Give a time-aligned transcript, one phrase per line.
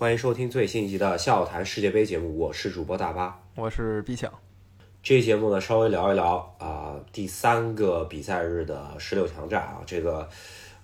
[0.00, 4.32] 欢迎收听最新一集的《笑谈世界杯》节目，我是主播大巴，我是 B 强。
[5.02, 10.26] 这期节目呢，稍微聊一聊啊、第三个比赛日的十六强战啊，这个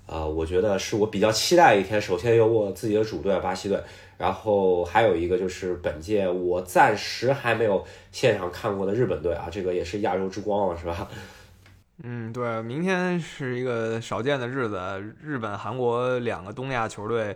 [0.05, 1.99] 呃，我觉得是我比较期待一天。
[1.99, 3.83] 首先有我自己的主队巴西队，
[4.19, 11.09] 然后还有一个就是本届我暂时还没有现场看过的日本队啊，这个也是亚洲之光了，是吧？
[12.05, 14.79] 嗯，对，明天是一个少见的日子，
[15.23, 17.35] 日本、韩国两个东亚球队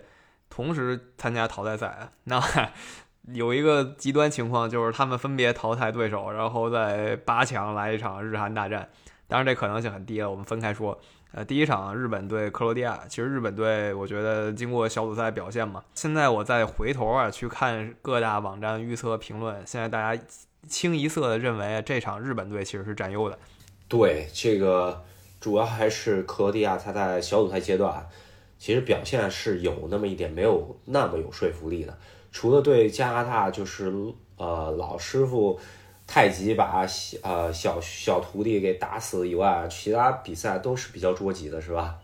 [0.51, 2.11] 同时参加淘汰赛。
[2.25, 2.39] 那
[3.33, 8.89] 有一个极端情况，就是他们分别淘汰对手，然后在八强来一场日韩大战。
[9.29, 11.01] 当然，这可能性很低了，我们分开说。
[11.33, 20.21] 呃，第一场日本对克罗地亚，其实日本队我觉得经过小组赛表现嘛，现在我再回头啊去看各大网站预测评论，现在大家
[20.67, 23.39] 清一色的认为这场日本队其实是占优的。
[23.87, 25.05] 对，这个
[25.39, 28.05] 主要还是克罗地亚，他在小组赛阶段
[28.61, 31.99] 其实表现是有那么一点没有那么有说服力的。
[32.31, 33.91] 除了对加拿大，就是
[34.37, 35.59] 呃老师傅
[36.07, 41.97] 太极把小呃小小徒弟给打死以外，其他比赛都是比较捉急的，是吧？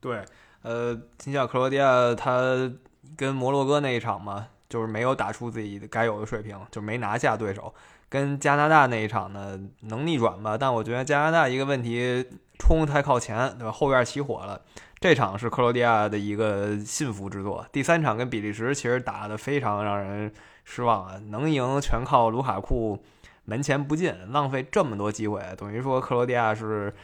[0.00, 0.24] 对，
[0.62, 2.72] 呃，你像克罗地亚，他
[3.14, 7.74] 跟摩洛哥那一场嘛，就是没有打出自己该有的水平，就没拿下对手。
[8.08, 10.56] 跟加拿大那一场呢，能逆转吧？
[10.58, 12.26] 但我觉得加拿大一个问题，
[12.58, 13.70] 冲太靠前，对吧？
[13.70, 14.60] 后院起火了。
[15.02, 17.66] 这场是克罗地亚的一个幸福之作。
[17.72, 20.32] 第三场跟比利时其实打得非常让人
[20.64, 23.02] 失望啊，能赢全靠卢卡库
[23.44, 26.94] 门前不进，浪费这么多机会，等于说克罗地亚是。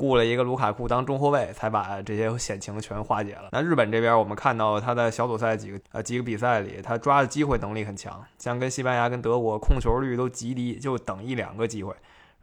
[0.00, 3.48] 雇了一个卢卡库当中后卫，才把这些险情全化解了。
[3.50, 11.92] 那日本这边，我们看到他在小组赛几个呃几个比赛里，他抓的机会能力很强，像跟西班牙、跟德国控球率都极低，就等一两个机会，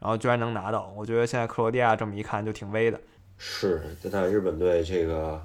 [0.00, 0.92] 然后居然能拿到。
[0.94, 3.00] 我觉得现在克罗地亚这么一看就挺威的。
[3.38, 5.40] 是，但日本队这个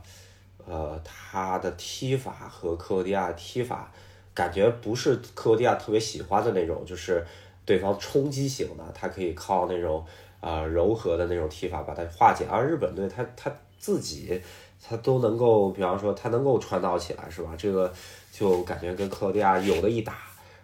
[0.66, 3.92] 呃他的踢法和克罗地亚踢法，
[4.34, 7.26] 感觉不是克罗地亚特别喜欢的那种，就是
[7.66, 10.06] 对方冲击型的，他可以靠那种。
[10.42, 14.42] 啊，柔和的那种踢法把它化解，而日本队他他自己
[14.84, 17.54] 他都能够，比方说他能够传导起来，是吧？
[17.56, 17.94] 这个
[18.32, 20.18] 就感觉跟克罗地亚有的一打。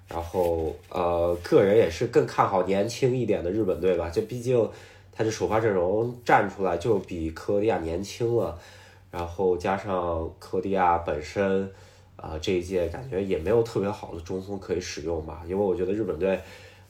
[0.07, 4.57] 然后呃，个人也是更看好年轻一点的日本队吧，就毕竟
[5.17, 8.59] 他这首发阵容站出来就比克罗地亚年轻了，
[9.09, 11.71] 然后加上克罗地亚本身
[12.15, 16.39] 啊这一届感觉也没有特别好的中锋可以使用吧，因为我觉得日本队。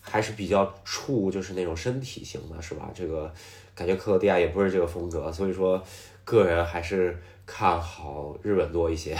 [0.09, 2.89] 还是比较怵，就是那种身体型的，是吧？
[2.95, 3.29] 这个
[3.75, 5.83] 感觉克罗地亚也不是这个风格，所以说
[6.23, 9.17] 个人还是看好日本多一些。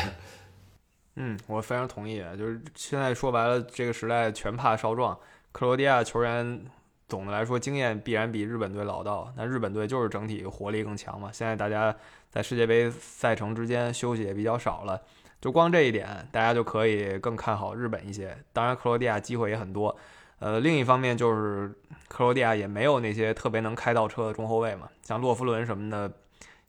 [1.16, 2.24] 嗯，我非常同意。
[2.38, 5.20] 就是现在说白了，这个时代全怕少壮。
[5.52, 6.66] 克罗地亚球员
[7.08, 11.30] 总的来说经验必然比日本队老道，那日本队就是整体活力更强嘛。
[11.32, 11.96] 现在大家
[12.30, 15.02] 在世界杯赛程之间休息也比较少了，
[15.40, 18.38] 就光这一点，大家就可以更看好日本一些。
[18.52, 19.96] 当然，克罗地亚机会也很多。
[20.40, 21.74] 呃，另一方面就是
[22.08, 26.12] 克罗地亚也没有那些特别能开倒车的中后卫嘛，像洛夫伦什么的，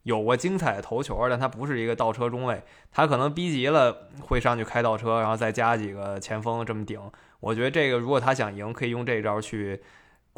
[0.04, 6.98] 有过精彩的头球，但他不是一个倒车中卫，他可能逼急了会上去开倒车，然后再加几个前锋这么顶。
[7.40, 9.78] 我觉得这个如果他想赢，可以用这招去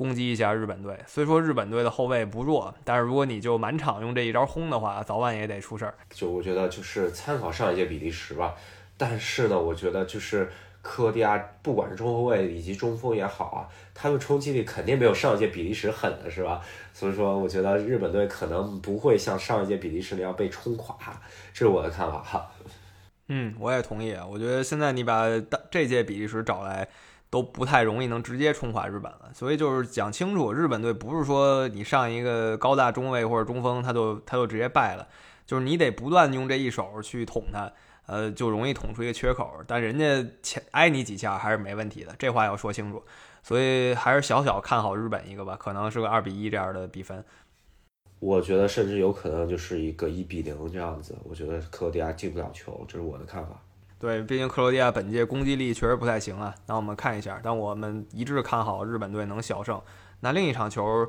[0.00, 0.98] 攻击一下日本队。
[1.06, 5.92] 虽说日本队的后卫不弱，但是如果你就满场用这一招轰的话，早晚也得出事儿。
[6.08, 8.54] 就我觉得就是参考上一届比利时吧，
[8.96, 10.50] 但是呢，我觉得就是。
[10.82, 16.58] 克罗地亚不管是中后卫以及中锋也好啊，他们冲击力肯定没有上一届比利时狠的是吧？
[16.94, 20.96] 所以说，我觉得日本队可能不会像上一届比利时那样被冲垮，
[21.52, 22.50] 这是我的看法哈。
[23.28, 24.16] 嗯，我也同意。
[24.26, 25.26] 我觉得现在你把
[25.70, 26.88] 这届比利时找来，
[27.30, 29.30] 都不太容易能直接冲垮日本了。
[29.32, 35.08] 所以就是讲清楚，日本队不是说你上一个高大中卫或者中锋，他就他就直接败了，
[35.46, 37.72] 就是你得不断用这一手去捅他。
[38.06, 43.00] 呃，就容易捅出一个缺口，但人家前挨你几下还是没问题的，这话要说清楚。
[43.40, 47.24] 所以还是小小看好日本一个吧，可能是个二比一这样的比分。
[48.18, 51.16] 我觉得甚至有可能就是一个一比零这样子。
[51.22, 53.62] 我觉得克罗地亚进不了球，这是我的看法。
[54.00, 56.52] 对，毕竟克罗地亚本届攻击力确实不太行啊。
[56.66, 59.80] 那我们看一下，但我们一致看好日本队能小胜。
[60.20, 61.06] 那另一场球。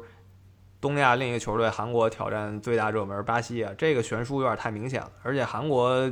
[0.81, 5.11] 东亚另一个球队韩国挑战最大热门巴西啊，这个悬殊有点太明显了。
[5.21, 6.11] 而且韩国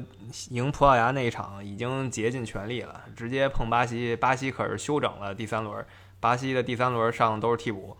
[0.49, 5.83] 赢葡萄牙那一场已经竭尽全力了，直接碰巴西，巴西可是休整了第三轮，
[6.19, 7.97] 巴西的第三轮上都是替补。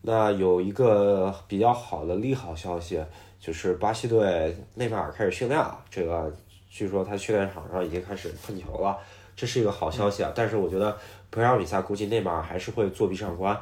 [0.00, 3.04] 那有一个比较好的利好消息，
[3.38, 6.34] 就是巴西队内马尔开始训练了，这个
[6.76, 8.98] 据说他训练场上已经开始碰球了，
[9.34, 10.30] 这是一个好消息啊。
[10.34, 10.94] 但是我觉得
[11.30, 13.58] 本场比赛估计内马尔还是会作壁上观，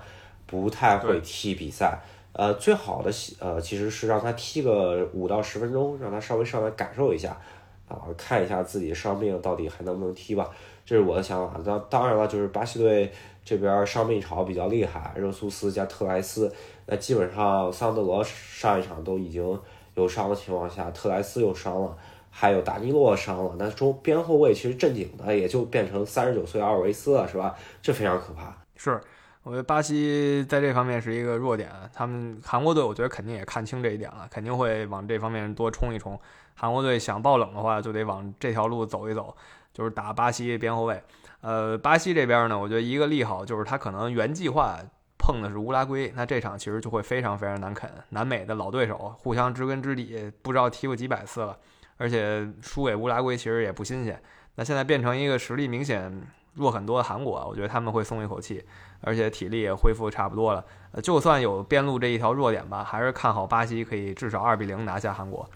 [0.47, 1.97] 不太会踢比赛。
[2.33, 7.41] 呃，最好的呃其实是让他踢个五到十分钟，让他稍微上来感受一下，
[7.87, 10.51] 啊，看一下自己伤病到底还能不能踢吧，
[10.85, 11.61] 这是我的想法。
[11.65, 13.13] 当当然了，就是巴西队
[13.45, 16.53] 这边伤病潮比较厉害，热苏斯加特莱斯，
[16.87, 19.61] 那基本上桑德罗上一场都已经
[19.95, 21.97] 有伤的情况下，特莱斯又伤了，
[22.37, 27.55] 还有达尼洛伤了，那中边后卫其实正经的也就变成三十九岁阿尔维斯了，是吧？
[27.81, 28.53] 这非常可怕。
[28.77, 29.01] 是。
[29.45, 36.19] 我觉得巴西在这方面是一个弱点，他们韩国队我觉得肯定也看清这一点了，肯定会往这方面多冲一冲。
[36.55, 39.37] 韩国队想爆冷的话，就得往这条路走一走，
[39.75, 40.99] 就是打巴西边后卫。
[41.43, 44.79] 呃，巴西这边呢，我觉得一个利好就是他可能原计划
[45.19, 47.91] 碰的是乌拉圭，那这场其实就会非常非常难啃。
[48.09, 51.59] 南美的老对手，互相知根知底，不知道踢过几百次了，
[51.97, 54.21] 而且输给乌拉圭其实也不新鲜。
[54.57, 56.23] 那现在变成一个实力明显
[56.55, 58.65] 弱很多的韩国，我觉得他们会松一口气。
[59.07, 65.47] 而且体力也恢复差不多了，呃，就算有边路这一条弱点吧，还是看好巴西可以至少二比零拿下韩国。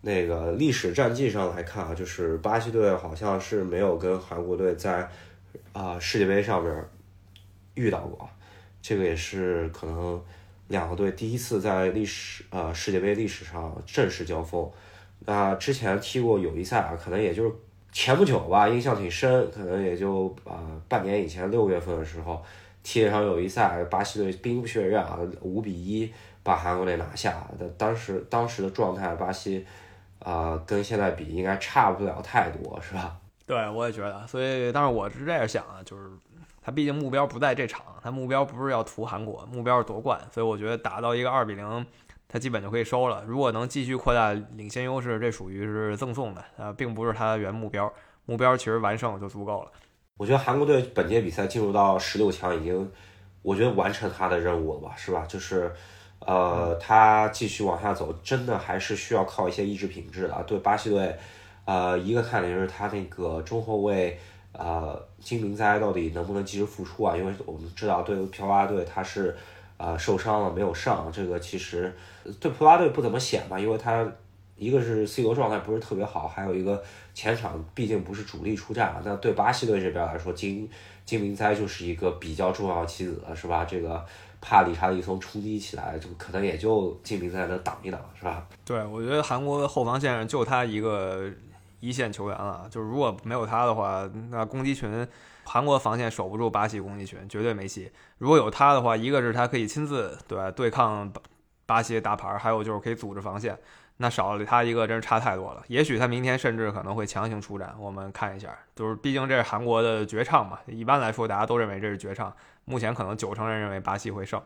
[0.00, 5.08] 那个历史战绩上来看啊，就是巴西队好像是没有跟韩国队在
[5.72, 6.88] 啊世界杯上面
[7.74, 8.28] 遇到过，
[8.82, 10.20] 这个也是可能
[10.66, 14.68] 两个队第一次在历史呃世界杯历史上正式交锋。
[15.30, 17.52] 啊之前踢过友谊赛啊，可能也就是
[17.92, 22.42] 前不久吧，印象挺深，可能也就啊半年以前六月份的时候。
[22.80, 26.10] 踢了场友谊赛，巴西队兵不血刃啊，五比一
[26.42, 27.46] 把韩国队拿下。
[27.58, 29.66] 的当时当时的状态，巴西
[30.20, 33.18] 啊跟现在比应该差不了太多，是吧？
[33.44, 34.26] 对，我也觉得。
[34.26, 36.08] 所以，但是我是这样想啊，就是
[36.62, 40.18] 他毕竟目标不在这场，他目标不是要屠韩国，目标是夺冠。
[40.32, 41.86] 所以我觉得打到一个二比零，
[42.28, 43.24] 他基本就可以收了。
[43.26, 47.92] 如果能继续扩大领先优势，这属于是赠送的啊，并不是他原目标。
[48.26, 49.72] 目标其实完胜就足够了。
[50.18, 52.92] 我觉得韩国队本届比赛进入到十六强已经，
[53.40, 55.24] 我觉得完成他的任务了吧，是吧？
[55.26, 55.72] 就是，
[56.18, 60.42] 呃，他继续往下走，真的还是需要靠一些意志品质的。
[60.42, 61.16] 对巴西队，
[61.64, 64.18] 呃，一个看点就是他那个中后卫，
[64.52, 67.16] 呃，金明哉到底能不能及时复出啊？
[67.16, 69.34] 因为我们知道对葡萄牙队他是，
[69.78, 71.96] 呃，受伤了没有上，这个其实
[72.38, 74.06] 对葡萄牙队不怎么显吧，因为他。
[74.60, 76.82] 一个是 C 罗状态不是特别好，还有一个
[77.14, 80.68] 前场毕竟不是主力出战，那对巴西队这边来说，金
[81.04, 83.64] 金明哉就是一个比较重要的棋子，是吧？
[83.64, 84.04] 这个
[84.40, 88.44] 怕理查利松冲击起来，就可能也就金明哉能挡一挡，是吧？
[88.64, 91.30] 对，我觉得韩国的后防线上就他一个
[91.80, 95.06] 一线球员了，就是如果没有他的话，那攻击群
[95.44, 97.90] 韩国防线守不住巴西攻击群，绝对没戏。
[98.18, 101.12] 如果有他的话，一个是他可以亲自对对抗
[101.66, 103.58] 巴西大牌，还有就是可以组织防线。
[104.00, 105.62] 那少了他一个，真是差太多了。
[105.66, 108.56] 也许他明天甚至可能会强行出战，我们看一下。
[108.76, 112.32] 就是毕竟这是韩国的绝唱嘛，一般来说大家都认为这是绝唱。
[112.64, 114.40] 目前可能九成人认为巴西会胜。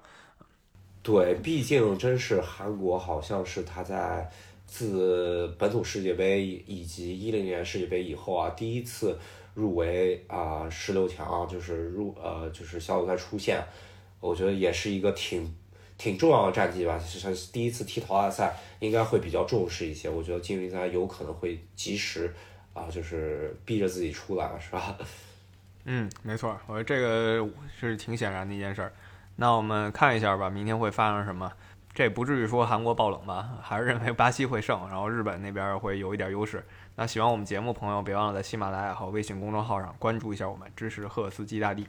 [1.03, 4.31] 对，毕竟真是韩国，好像是他在
[4.73, 9.19] 自本土世界杯以及一零年世界杯以后啊，第一次
[9.53, 13.63] 入围啊十六强，就是入呃就是小组赛出线。
[14.19, 15.55] 我觉得也是一个挺。
[15.99, 20.09] 挺重要的战绩吧，其实第一次踢淘汰赛，应该会比较重视一些。
[20.09, 22.35] 我觉得金明哉有可能会及时
[22.73, 24.99] 啊，就是逼着自己出来了，是吧？
[25.85, 27.49] 嗯，没错，我觉得这个
[27.79, 28.93] 是挺显然的一件事儿。
[29.37, 31.53] 那我们看一下吧，明天会发生什么？
[31.95, 33.51] 这不至于说韩国爆冷吧？
[33.63, 36.65] 还是认为巴西会胜，然后日本那边会有一点优势。
[36.97, 41.87] 那喜欢我们节目朋友，别忘了在喜马拉雅和微信公众号上关注一下我们，支持赫斯基大帝。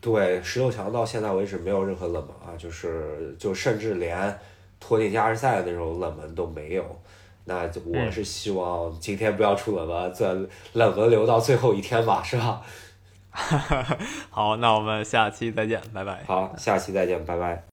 [0.00, 4.38] 对，十六强到现在为止没有任何冷门啊，就是就甚至连
[4.78, 6.84] 托尼加时赛的那种冷门都没有。
[7.46, 12.62] 那我是希望今天不要出冷门，这冷门留到最后一天吧，是吧？
[14.30, 16.22] 好，那我们下期再见，拜拜。
[16.26, 17.64] 好，下期再见，拜拜。